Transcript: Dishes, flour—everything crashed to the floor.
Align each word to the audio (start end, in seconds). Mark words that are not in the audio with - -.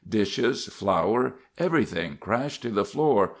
Dishes, 0.09 0.65
flour—everything 0.65 2.17
crashed 2.19 2.63
to 2.63 2.71
the 2.71 2.85
floor. 2.85 3.29